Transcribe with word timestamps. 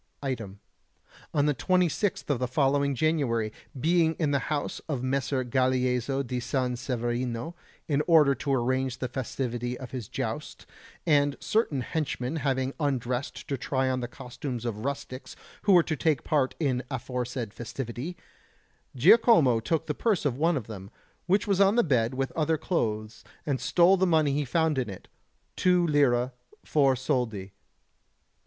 Item: 0.23 0.59
on 1.31 1.45
the 1.45 1.53
26th 1.53 2.27
of 2.31 2.39
the 2.39 2.47
following 2.47 2.95
January, 2.95 3.53
being 3.79 4.15
in 4.15 4.31
the 4.31 4.39
house 4.49 4.79
of 4.89 5.03
Messer 5.03 5.43
Galeazzo 5.43 6.23
di 6.25 6.39
San 6.39 6.75
Severino, 6.75 7.55
in 7.87 8.01
order 8.07 8.33
to 8.33 8.51
arrange 8.51 8.97
the 8.97 9.07
festivity 9.07 9.77
of 9.77 9.91
his 9.91 10.07
joust, 10.07 10.65
and 11.05 11.37
certain 11.39 11.81
henchmen 11.81 12.37
having 12.37 12.73
undressed 12.79 13.47
to 13.47 13.57
try 13.59 13.91
on 13.91 13.99
the 13.99 14.07
costumes 14.07 14.65
of 14.65 14.83
rustics 14.85 15.35
who 15.65 15.73
were 15.73 15.83
to 15.83 15.95
take 15.95 16.23
part 16.23 16.55
in 16.59 16.77
the 16.79 16.85
aforesaid 16.89 17.53
festivity, 17.53 18.17
Giacomo 18.95 19.59
took 19.59 19.85
the 19.85 19.93
purse 19.93 20.25
of 20.25 20.35
one 20.35 20.57
of 20.57 20.65
them, 20.65 20.89
which 21.27 21.45
was 21.45 21.61
on 21.61 21.75
the 21.75 21.83
bed 21.83 22.15
with 22.15 22.31
other 22.31 22.57
clothes, 22.57 23.23
and 23.45 23.61
stole 23.61 23.97
the 23.97 24.07
money 24.07 24.33
he 24.33 24.45
found 24.45 24.79
in 24.79 24.89
it 24.89 25.09
2 25.57 25.85
lire, 25.85 26.31
4 26.65 26.95
soldi. 26.95 27.51